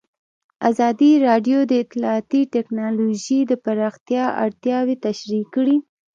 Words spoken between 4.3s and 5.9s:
اړتیاوې تشریح کړي.